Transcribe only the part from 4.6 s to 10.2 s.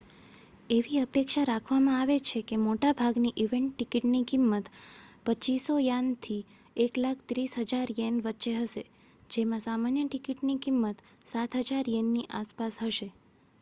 ¥2,500 થી ¥130,000 વચ્ચે હશે જેમાં સામાન્ય